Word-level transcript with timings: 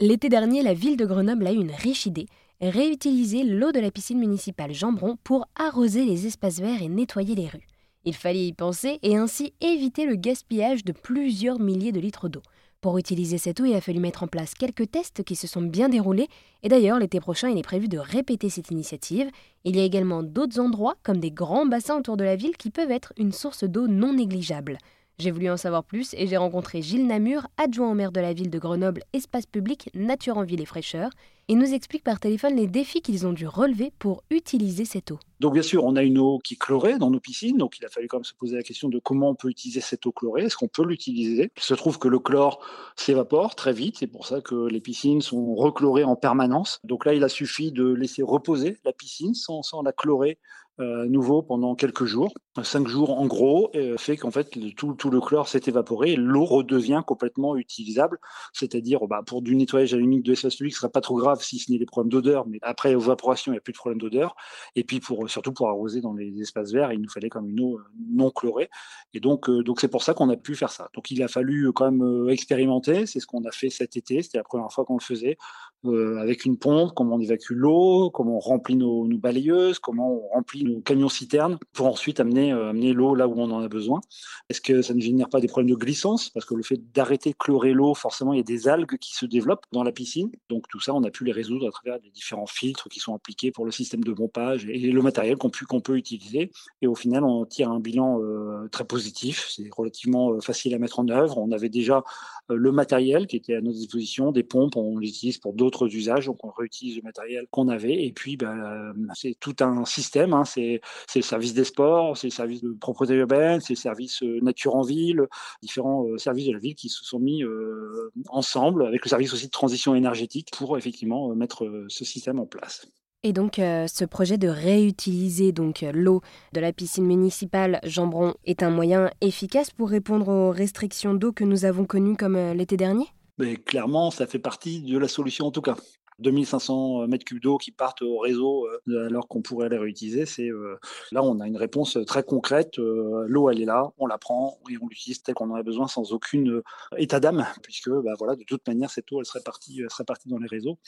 L'été 0.00 0.28
dernier, 0.28 0.62
la 0.62 0.74
ville 0.74 0.96
de 0.96 1.04
Grenoble 1.04 1.44
a 1.48 1.52
eu 1.52 1.56
une 1.56 1.72
riche 1.72 2.06
idée 2.06 2.28
réutiliser 2.60 3.42
l'eau 3.42 3.72
de 3.72 3.80
la 3.80 3.90
piscine 3.90 4.20
municipale 4.20 4.72
Jambron 4.72 5.16
pour 5.24 5.48
arroser 5.56 6.04
les 6.04 6.24
espaces 6.24 6.60
verts 6.60 6.82
et 6.82 6.88
nettoyer 6.88 7.34
les 7.34 7.48
rues. 7.48 7.66
Il 8.04 8.14
fallait 8.14 8.46
y 8.46 8.52
penser 8.52 9.00
et 9.02 9.16
ainsi 9.16 9.54
éviter 9.60 10.06
le 10.06 10.14
gaspillage 10.14 10.84
de 10.84 10.92
plusieurs 10.92 11.58
milliers 11.58 11.90
de 11.90 11.98
litres 11.98 12.28
d'eau. 12.28 12.42
Pour 12.80 12.96
utiliser 12.96 13.38
cette 13.38 13.58
eau, 13.58 13.64
il 13.64 13.74
a 13.74 13.80
fallu 13.80 13.98
mettre 13.98 14.22
en 14.22 14.28
place 14.28 14.54
quelques 14.54 14.88
tests 14.88 15.24
qui 15.24 15.34
se 15.34 15.48
sont 15.48 15.62
bien 15.62 15.88
déroulés. 15.88 16.28
Et 16.62 16.68
d'ailleurs, 16.68 17.00
l'été 17.00 17.18
prochain, 17.18 17.48
il 17.48 17.58
est 17.58 17.62
prévu 17.62 17.88
de 17.88 17.98
répéter 17.98 18.50
cette 18.50 18.70
initiative. 18.70 19.28
Il 19.64 19.74
y 19.74 19.80
a 19.80 19.84
également 19.84 20.22
d'autres 20.22 20.60
endroits, 20.60 20.94
comme 21.02 21.18
des 21.18 21.32
grands 21.32 21.66
bassins 21.66 21.98
autour 21.98 22.16
de 22.16 22.22
la 22.22 22.36
ville, 22.36 22.56
qui 22.56 22.70
peuvent 22.70 22.92
être 22.92 23.12
une 23.16 23.32
source 23.32 23.64
d'eau 23.64 23.88
non 23.88 24.12
négligeable. 24.12 24.78
J'ai 25.20 25.32
voulu 25.32 25.50
en 25.50 25.56
savoir 25.56 25.82
plus 25.82 26.14
et 26.16 26.28
j'ai 26.28 26.36
rencontré 26.36 26.80
Gilles 26.80 27.08
Namur, 27.08 27.48
adjoint 27.56 27.90
au 27.90 27.94
maire 27.94 28.12
de 28.12 28.20
la 28.20 28.32
ville 28.32 28.50
de 28.50 28.58
Grenoble, 28.60 29.02
espace 29.12 29.46
public, 29.46 29.90
nature 29.92 30.38
en 30.38 30.44
ville 30.44 30.60
et 30.60 30.64
fraîcheur. 30.64 31.10
Il 31.50 31.56
nous 31.56 31.72
explique 31.72 32.04
par 32.04 32.20
téléphone 32.20 32.56
les 32.56 32.66
défis 32.66 33.00
qu'ils 33.00 33.26
ont 33.26 33.32
dû 33.32 33.46
relever 33.46 33.90
pour 33.98 34.22
utiliser 34.28 34.84
cette 34.84 35.12
eau. 35.12 35.18
Donc 35.40 35.54
bien 35.54 35.62
sûr, 35.62 35.82
on 35.82 35.96
a 35.96 36.02
une 36.02 36.18
eau 36.18 36.38
qui 36.40 36.54
est 36.54 36.56
chlorée 36.58 36.98
dans 36.98 37.10
nos 37.10 37.20
piscines, 37.20 37.56
donc 37.56 37.78
il 37.78 37.86
a 37.86 37.88
fallu 37.88 38.06
quand 38.06 38.18
même 38.18 38.24
se 38.24 38.34
poser 38.34 38.56
la 38.56 38.62
question 38.62 38.90
de 38.90 38.98
comment 38.98 39.30
on 39.30 39.34
peut 39.34 39.48
utiliser 39.48 39.80
cette 39.80 40.04
eau 40.04 40.12
chlorée, 40.12 40.42
est-ce 40.42 40.58
qu'on 40.58 40.68
peut 40.68 40.84
l'utiliser? 40.84 41.50
Il 41.56 41.62
se 41.62 41.72
trouve 41.72 41.98
que 41.98 42.08
le 42.08 42.18
chlore 42.18 42.60
s'évapore 42.96 43.54
très 43.54 43.72
vite, 43.72 43.96
c'est 43.98 44.08
pour 44.08 44.26
ça 44.26 44.42
que 44.42 44.66
les 44.66 44.80
piscines 44.80 45.22
sont 45.22 45.54
rechlorées 45.54 46.04
en 46.04 46.16
permanence. 46.16 46.80
Donc 46.84 47.06
là, 47.06 47.14
il 47.14 47.24
a 47.24 47.30
suffi 47.30 47.72
de 47.72 47.86
laisser 47.94 48.22
reposer 48.22 48.76
la 48.84 48.92
piscine 48.92 49.32
sans, 49.32 49.62
la 49.82 49.92
chlorer 49.92 50.38
euh, 50.80 51.06
nouveau 51.06 51.42
pendant 51.42 51.74
quelques 51.74 52.04
jours. 52.04 52.32
Cinq 52.62 52.86
jours 52.86 53.18
en 53.18 53.26
gros, 53.26 53.70
euh, 53.74 53.96
fait 53.96 54.16
qu'en 54.16 54.30
fait 54.30 54.56
tout, 54.76 54.96
le 55.10 55.20
chlore 55.20 55.48
s'est 55.48 55.62
évaporé 55.66 56.12
et 56.12 56.16
l'eau 56.16 56.44
redevient 56.44 57.02
complètement 57.04 57.56
utilisable. 57.56 58.18
C'est-à-dire, 58.52 59.06
bah, 59.08 59.22
pour 59.26 59.42
du 59.42 59.56
nettoyage 59.56 59.92
à 59.92 59.96
limite 59.96 60.24
de 60.24 60.30
l'espace 60.30 60.54
public, 60.54 60.74
ce 60.74 60.80
serait 60.80 60.90
pas 60.90 61.00
trop 61.00 61.16
grave 61.16 61.37
si 61.42 61.58
ce 61.58 61.70
n'est 61.70 61.78
des 61.78 61.86
problèmes 61.86 62.10
d'odeur, 62.10 62.46
mais 62.46 62.58
après 62.62 62.92
évaporation, 62.92 63.52
il 63.52 63.54
n'y 63.54 63.58
a 63.58 63.60
plus 63.60 63.72
de 63.72 63.78
problème 63.78 64.00
d'odeur. 64.00 64.36
Et 64.76 64.84
puis 64.84 65.00
pour 65.00 65.28
surtout 65.30 65.52
pour 65.52 65.68
arroser 65.68 66.00
dans 66.00 66.14
les 66.14 66.40
espaces 66.40 66.72
verts, 66.72 66.92
il 66.92 67.00
nous 67.00 67.08
fallait 67.08 67.28
comme 67.28 67.48
une 67.48 67.60
eau 67.60 67.78
euh, 67.78 67.84
non 68.10 68.30
chlorée. 68.30 68.70
Et 69.14 69.20
donc 69.20 69.50
donc 69.50 69.80
c'est 69.80 69.88
pour 69.88 70.02
ça 70.02 70.14
qu'on 70.14 70.28
a 70.30 70.36
pu 70.36 70.54
faire 70.54 70.70
ça. 70.70 70.88
Donc 70.94 71.10
il 71.10 71.22
a 71.22 71.28
fallu 71.28 71.72
quand 71.72 71.90
même 71.90 72.28
expérimenter. 72.28 73.06
C'est 73.06 73.20
ce 73.20 73.26
qu'on 73.26 73.44
a 73.44 73.50
fait 73.50 73.70
cet 73.70 73.96
été. 73.96 74.22
C'était 74.22 74.38
la 74.38 74.44
première 74.44 74.72
fois 74.72 74.84
qu'on 74.84 74.96
le 74.96 75.02
faisait 75.02 75.36
avec 75.84 76.44
une 76.44 76.58
pompe, 76.58 76.92
comment 76.94 77.14
on 77.16 77.20
évacue 77.20 77.52
l'eau, 77.52 78.10
comment 78.10 78.36
on 78.36 78.40
remplit 78.40 78.76
nos, 78.76 79.06
balayeuses, 79.18 79.78
comment 79.78 80.12
on 80.12 80.28
remplit 80.28 80.64
nos 80.64 80.80
camions 80.80 81.08
citernes 81.08 81.58
pour 81.72 81.86
ensuite 81.86 82.20
amener, 82.20 82.52
euh, 82.52 82.70
amener 82.70 82.92
l'eau 82.92 83.14
là 83.14 83.28
où 83.28 83.34
on 83.36 83.50
en 83.50 83.60
a 83.60 83.68
besoin. 83.68 84.00
Est-ce 84.48 84.60
que 84.60 84.82
ça 84.82 84.94
ne 84.94 85.00
génère 85.00 85.28
pas 85.28 85.40
des 85.40 85.46
problèmes 85.46 85.70
de 85.70 85.76
glissance? 85.76 86.30
Parce 86.30 86.44
que 86.46 86.54
le 86.54 86.62
fait 86.62 86.80
d'arrêter 86.92 87.30
de 87.30 87.36
chlorer 87.36 87.72
l'eau, 87.72 87.94
forcément, 87.94 88.32
il 88.32 88.38
y 88.38 88.40
a 88.40 88.44
des 88.44 88.68
algues 88.68 88.98
qui 88.98 89.14
se 89.14 89.26
développent 89.26 89.66
dans 89.72 89.84
la 89.84 89.92
piscine. 89.92 90.30
Donc 90.48 90.66
tout 90.68 90.80
ça, 90.80 90.94
on 90.94 91.04
a 91.04 91.10
pu 91.10 91.24
les 91.24 91.32
résoudre 91.32 91.68
à 91.68 91.70
travers 91.70 91.98
les 92.02 92.10
différents 92.10 92.46
filtres 92.46 92.88
qui 92.88 92.98
sont 92.98 93.14
appliqués 93.14 93.52
pour 93.52 93.64
le 93.64 93.70
système 93.70 94.02
de 94.02 94.12
pompage 94.12 94.66
et 94.68 94.90
le 94.90 95.02
matériel 95.02 95.36
qu'on 95.36 95.80
peut 95.80 95.96
utiliser. 95.96 96.50
Et 96.82 96.86
au 96.86 96.94
final, 96.94 97.24
on 97.24 97.44
tire 97.44 97.70
un 97.70 97.80
bilan 97.80 98.20
euh, 98.20 98.68
très 98.68 98.84
positif. 98.84 99.48
C'est 99.54 99.68
relativement 99.76 100.32
euh, 100.32 100.40
facile 100.40 100.74
à 100.74 100.78
mettre 100.78 100.98
en 100.98 101.08
œuvre. 101.08 101.38
On 101.38 101.52
avait 101.52 101.68
déjà 101.68 102.02
le 102.48 102.72
matériel 102.72 103.26
qui 103.26 103.36
était 103.36 103.54
à 103.54 103.60
notre 103.60 103.76
disposition, 103.76 104.32
des 104.32 104.42
pompes, 104.42 104.76
on 104.76 104.96
l'utilise 104.96 105.36
pour 105.38 105.52
d'autres 105.52 105.67
usages, 105.86 106.26
donc 106.26 106.44
on 106.44 106.50
réutilise 106.50 106.96
le 106.96 107.02
matériel 107.02 107.46
qu'on 107.50 107.68
avait. 107.68 108.04
Et 108.04 108.12
puis, 108.12 108.36
ben, 108.36 108.92
c'est 109.14 109.36
tout 109.38 109.56
un 109.60 109.84
système. 109.84 110.32
Hein, 110.32 110.44
c'est 110.44 110.80
le 111.14 111.22
service 111.22 111.54
des 111.54 111.64
sports, 111.64 112.16
c'est 112.16 112.28
le 112.28 112.32
service 112.32 112.62
de 112.62 112.72
propreté 112.72 113.14
urbaine, 113.14 113.60
c'est 113.60 113.74
le 113.74 113.78
service 113.78 114.22
euh, 114.22 114.40
nature 114.42 114.74
en 114.74 114.82
ville, 114.82 115.26
différents 115.62 116.06
euh, 116.06 116.18
services 116.18 116.46
de 116.46 116.52
la 116.52 116.58
ville 116.58 116.74
qui 116.74 116.88
se 116.88 117.04
sont 117.04 117.18
mis 117.18 117.42
euh, 117.42 118.12
ensemble 118.28 118.86
avec 118.86 119.04
le 119.04 119.08
service 119.08 119.32
aussi 119.32 119.46
de 119.46 119.50
transition 119.50 119.94
énergétique 119.94 120.50
pour 120.56 120.76
effectivement 120.78 121.34
mettre 121.34 121.86
ce 121.88 122.04
système 122.04 122.38
en 122.38 122.46
place. 122.46 122.86
Et 123.24 123.32
donc, 123.32 123.54
ce 123.56 124.04
projet 124.04 124.38
de 124.38 124.46
réutiliser 124.46 125.50
donc 125.50 125.84
l'eau 125.92 126.20
de 126.52 126.60
la 126.60 126.72
piscine 126.72 127.04
municipale 127.04 127.80
Jambron 127.82 128.34
est 128.44 128.62
un 128.62 128.70
moyen 128.70 129.10
efficace 129.20 129.70
pour 129.70 129.90
répondre 129.90 130.28
aux 130.28 130.50
restrictions 130.50 131.14
d'eau 131.14 131.32
que 131.32 131.44
nous 131.44 131.64
avons 131.64 131.84
connues 131.84 132.16
comme 132.16 132.36
l'été 132.52 132.76
dernier? 132.76 133.06
Mais 133.38 133.56
clairement, 133.56 134.10
ça 134.10 134.26
fait 134.26 134.38
partie 134.38 134.82
de 134.82 134.98
la 134.98 135.08
solution 135.08 135.46
en 135.46 135.50
tout 135.50 135.62
cas. 135.62 135.76
2500 136.18 137.06
mètres 137.06 137.24
cubes 137.24 137.40
d'eau 137.40 137.58
qui 137.58 137.70
partent 137.70 138.02
au 138.02 138.18
réseau 138.18 138.66
euh, 138.88 139.06
alors 139.06 139.28
qu'on 139.28 139.42
pourrait 139.42 139.68
les 139.68 139.78
réutiliser. 139.78 140.26
C'est 140.26 140.48
euh, 140.48 140.78
là 141.12 141.22
on 141.22 141.40
a 141.40 141.46
une 141.46 141.56
réponse 141.56 141.98
très 142.06 142.22
concrète. 142.22 142.78
Euh, 142.78 143.24
l'eau 143.28 143.50
elle 143.50 143.60
est 143.60 143.66
là, 143.66 143.92
on 143.98 144.06
la 144.06 144.18
prend 144.18 144.58
et 144.70 144.76
on 144.82 144.88
l'utilise 144.88 145.22
tel 145.22 145.34
qu'on 145.34 145.50
en 145.50 145.54
a 145.54 145.62
besoin 145.62 145.86
sans 145.86 146.12
aucune 146.12 146.62
état 146.96 147.20
d'âme 147.20 147.46
puisque 147.62 147.90
bah, 147.90 148.12
voilà 148.18 148.36
de 148.36 148.44
toute 148.44 148.66
manière 148.66 148.90
cette 148.90 149.10
eau 149.12 149.20
elle 149.20 149.26
serait 149.26 149.42
partie 149.44 149.80
elle 149.80 149.90
serait 149.90 150.04
partie 150.04 150.28
dans 150.28 150.38
les 150.38 150.48
réseaux. 150.48 150.78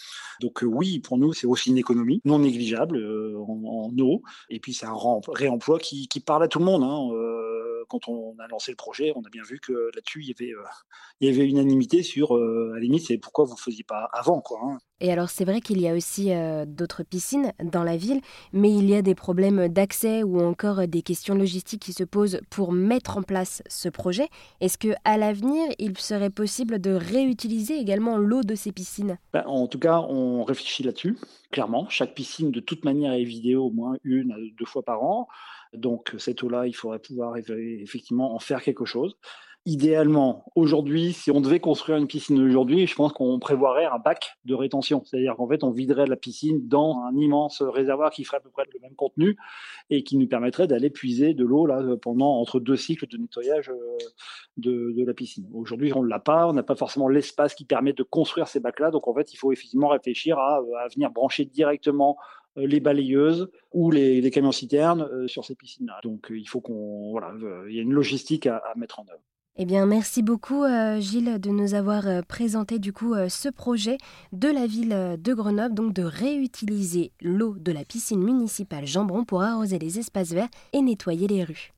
Donc 0.41 0.63
oui 0.63 0.99
pour 0.99 1.19
nous 1.19 1.33
c'est 1.33 1.47
aussi 1.47 1.71
une 1.71 1.79
économie 1.79 2.21
non 2.25 2.41
négligeable 2.41 2.99
en, 3.37 3.91
eau 3.99 4.23
et 4.49 4.61
puis 4.61 4.75
c'est 4.75 4.87
un 4.87 4.97
réemploi 5.29 5.79
qui, 5.79 6.09
qui, 6.09 6.21
parle 6.21 6.43
à 6.45 6.49
tout 6.49 6.59
le 6.59 6.65
monde. 6.65 6.83
Hein 6.83 7.09
quand 7.91 8.09
on 8.09 8.39
a 8.39 8.47
lancé 8.49 8.73
le 8.73 8.77
projet, 8.77 9.13
on 9.17 9.23
a 9.23 9.29
bien 9.31 9.43
vu 9.43 9.61
que 9.61 9.73
là-dessus, 9.95 10.23
il 10.23 10.29
y 10.29 11.29
avait, 11.29 11.43
euh, 11.43 11.47
unanimité 11.47 12.03
sur, 12.03 12.37
euh, 12.37 12.71
à 12.73 12.75
la 12.77 12.81
limite, 12.81 13.07
c'est 13.07 13.19
pourquoi 13.19 13.45
vous 13.45 13.55
ne 13.55 13.59
faisiez 13.59 13.85
pas 13.85 14.09
avant. 14.13 14.41
Quoi, 14.41 14.61
hein. 14.63 14.79
Et 15.01 15.11
alors, 15.11 15.31
c'est 15.31 15.45
vrai 15.45 15.61
qu'il 15.61 15.81
y 15.81 15.89
a 15.89 15.95
aussi 15.95 16.33
euh, 16.33 16.67
d'autres 16.67 17.03
piscines 17.03 17.53
dans 17.63 17.85
la 17.85 17.97
ville, 17.97 18.21
mais 18.53 18.71
il 18.71 18.89
y 18.89 18.95
a 18.95 19.03
des 19.03 19.15
problèmes 19.15 19.69
d'accès 19.69 20.23
ou 20.23 20.41
encore 20.41 20.87
des 20.87 21.03
questions 21.03 21.35
logistiques 21.35 21.83
qui 21.83 21.93
se 21.93 22.05
posent 22.05 22.41
pour 22.51 22.73
mettre 22.73 23.17
en 23.17 23.23
place 23.23 23.63
ce 23.67 23.89
projet. 23.89 24.29
Est-ce 24.61 24.77
qu'à 24.77 25.17
l'avenir, 25.17 25.67
il 25.79 25.97
serait 25.99 26.31
possible 26.31 26.81
de 26.81 26.91
réutiliser 26.93 27.79
également 27.79 28.19
l'eau 28.19 28.43
de 28.43 28.55
ces 28.55 28.73
piscines? 28.73 29.19
Ben, 29.33 29.45
En 29.47 29.67
tout 29.69 29.79
cas, 29.79 30.01
on 30.01 30.45
réfléchit 30.45 30.83
là-dessus, 30.83 31.17
clairement. 31.51 31.89
Chaque 31.89 32.15
piscine, 32.15 32.51
de 32.51 32.61
toute 32.61 32.85
manière, 32.85 33.13
est 33.15 33.25
vidée 33.25 33.57
au 33.57 33.71
moins 33.71 33.97
une 34.05 34.33
à 34.33 34.37
deux 34.59 34.67
fois 34.67 34.83
par 34.83 35.03
an. 35.03 35.29
Donc 35.73 36.15
cette 36.19 36.43
eau-là, 36.43 36.67
il 36.67 36.75
faudrait 36.75 36.99
pouvoir 36.99 37.37
effectivement 37.37 38.35
en 38.35 38.39
faire 38.39 38.63
quelque 38.63 38.85
chose. 38.85 39.17
Idéalement, 39.67 40.51
aujourd'hui, 40.55 41.13
si 41.13 41.31
on 41.31 41.43
devait 41.43 41.61
construire 41.61 41.99
une 41.99 42.07
piscine 42.07 42.41
aujourd'hui, 42.41 42.87
je 42.87 42.95
pense 42.95 43.13
qu'on 43.13 43.39
prévoirait 43.39 43.85
un 43.85 43.99
bac 43.99 44.39
de 44.47 44.55
rétention. 44.55 45.03
C'est-à-dire 45.05 45.37
qu'en 45.37 45.47
fait, 45.47 45.63
on 45.63 45.71
viderait 45.71 46.07
la 46.07 46.17
piscine 46.17 46.67
dans 46.67 47.03
un 47.03 47.15
immense 47.15 47.61
réservoir 47.61 48.11
qui 48.11 48.25
ferait 48.25 48.39
à 48.39 48.41
peu 48.41 48.49
près 48.49 48.65
le 48.73 48.81
même 48.81 48.95
contenu 48.95 49.37
et 49.91 50.03
qui 50.03 50.17
nous 50.17 50.27
permettrait 50.27 50.67
d'aller 50.67 50.89
puiser 50.89 51.35
de 51.35 51.45
l'eau 51.45 51.67
là 51.67 51.83
pendant 52.01 52.41
entre 52.41 52.59
deux 52.59 52.77
cycles 52.77 53.07
de 53.07 53.19
nettoyage 53.19 53.69
euh, 53.69 53.99
de, 54.57 55.05
la 55.05 55.13
piscine. 55.13 55.47
Aujourd'hui, 55.53 55.93
on 55.95 56.03
ne 56.03 56.09
l'a 56.09 56.21
pas, 56.21 56.49
on 56.49 56.55
n'a 56.55 56.63
pas 56.63 56.75
forcément 56.75 57.09
l'espace 57.09 57.55
qui 57.55 57.67
permet 57.67 57.93
de 57.93 58.03
construire 58.03 58.49
ces 58.49 58.61
bacs-là. 58.61 58.91
Donc 58.91 59.09
en 59.09 59.15
fait, 59.15 59.35
il 59.35 59.37
faut 59.37 59.53
effectivement 59.53 59.89
réfléchir 59.89 60.39
à, 60.39 60.63
venir 60.95 61.11
brancher 61.11 61.45
directement 61.45 62.17
euh, 62.57 62.67
les 62.67 62.81
balayeuses 62.81 63.51
ou 63.73 63.91
les, 63.91 64.31
camions 64.31 64.53
citernes 64.53 65.03
euh, 65.03 65.29
sur 65.29 65.45
ces 65.45 65.55
piscines-là. 65.55 66.01
Donc 66.03 66.29
il 66.31 66.49
faut 66.49 66.63
qu'on 66.63 67.11
voilà, 67.11 67.35
il 67.69 67.77
y 67.77 67.79
a 67.79 67.83
une 67.83 67.93
logistique 67.93 68.47
à, 68.47 68.63
mettre 68.75 69.01
en 69.01 69.03
œuvre. 69.03 69.21
Eh 69.57 69.67
bien, 69.67 69.85
merci 69.85 70.23
beaucoup, 70.23 70.65
Gilles, 71.01 71.39
de 71.39 71.51
nous 71.51 71.75
avoir 71.75 72.25
présenté 72.27 72.79
du 72.79 72.93
coup 72.93 73.15
ce 73.29 73.49
projet 73.49 73.99
de 74.33 74.49
la 74.49 74.67
ville 74.67 75.17
de 75.19 75.35
Grenoble, 75.35 75.75
donc 75.75 75.93
de 75.93 76.03
réutiliser 76.03 77.13
l'eau 77.21 77.57
de 77.59 77.73
la 77.73 77.85
piscine 77.85 78.23
municipale 78.23 78.87
Jambron 78.87 79.25
pour 79.25 79.43
arroser 79.43 79.79
les 79.79 79.99
espaces 79.99 80.31
verts 80.31 80.49
et 80.73 80.81
nettoyer 80.81 81.27
les 81.27 81.45
rues. 81.45 81.73